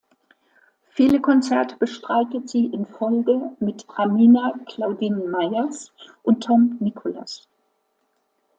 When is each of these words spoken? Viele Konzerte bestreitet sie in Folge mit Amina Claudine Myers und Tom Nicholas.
Viele 0.89 1.21
Konzerte 1.21 1.75
bestreitet 1.77 2.49
sie 2.49 2.65
in 2.65 2.87
Folge 2.87 3.51
mit 3.59 3.85
Amina 3.97 4.55
Claudine 4.65 5.25
Myers 5.29 5.93
und 6.23 6.41
Tom 6.43 6.75
Nicholas. 6.79 7.47